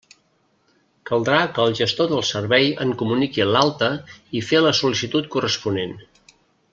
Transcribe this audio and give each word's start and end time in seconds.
Caldrà 1.09 1.41
que 1.57 1.65
el 1.71 1.75
gestor 1.81 2.09
del 2.13 2.25
servei 2.31 2.71
en 2.87 2.95
comuniqui 3.03 3.47
l'alta 3.53 3.91
i 4.41 4.45
fer 4.51 4.65
la 4.69 4.73
sol·licitud 4.83 5.29
corresponent. 5.37 5.95